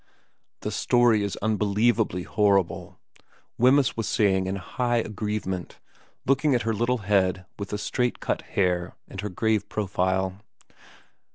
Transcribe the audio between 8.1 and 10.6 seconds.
cut hair, and her grave profile.